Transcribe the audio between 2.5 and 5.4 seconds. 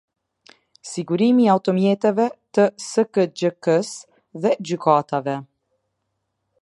te skgjk-së dhe gjykatave